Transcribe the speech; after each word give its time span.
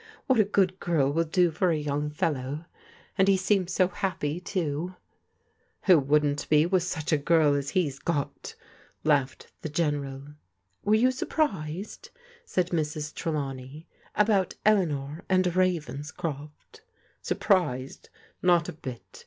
What 0.25 0.39
a 0.39 0.45
gpod 0.45 0.79
girl 0.79 1.13
will 1.13 1.25
do 1.25 1.51
for 1.51 1.69
a 1.71 1.75
yotmg 1.75 2.15
fdlow! 2.15 2.65
And 3.19 3.27
he 3.27 3.37
seems 3.37 3.71
so 3.71 3.87
happy, 3.87 4.39
too 4.39 4.95
•*W"ho 5.83 6.03
wouldn't 6.03 6.49
be 6.49 6.65
with 6.65 6.81
sudi 6.81 7.11
a 7.17 7.19
girl 7.19 7.53
as 7.53 7.69
he's 7.69 7.99
got?" 7.99 8.55
laughed 9.03 9.51
the 9.61 9.69
General 9.69 10.29
Were 10.83 10.97
tou 10.97 11.11
surprised," 11.11 12.09
said 12.45 12.69
Mrs. 12.71 13.13
Trdawney," 13.13 13.85
about 14.15 14.55
Ekanor 14.65 15.21
and 15.29 15.45
Ravenscroft? 15.55 16.79
"""Surprised? 17.21 18.09
not 18.41 18.67
a 18.67 18.73
bit! 18.73 19.19